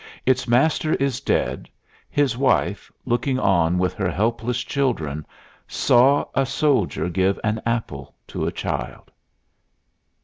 Its 0.25 0.47
master 0.47 0.95
is 0.95 1.21
dead. 1.21 1.69
His 2.09 2.35
wife, 2.35 2.91
looking 3.05 3.37
on 3.37 3.77
with 3.77 3.93
her 3.93 4.09
helpless 4.09 4.63
children, 4.63 5.23
saw 5.67 6.25
a 6.33 6.43
soldier 6.43 7.07
give 7.07 7.39
an 7.43 7.61
apple 7.67 8.15
to 8.29 8.47
a 8.47 8.51
child. 8.51 9.11